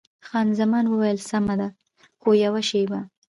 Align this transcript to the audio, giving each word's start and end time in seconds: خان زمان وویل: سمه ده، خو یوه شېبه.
خان 0.27 0.47
زمان 0.59 0.85
وویل: 0.87 1.19
سمه 1.29 1.55
ده، 1.59 1.67
خو 2.21 2.29
یوه 2.43 2.61
شېبه. 2.69 2.99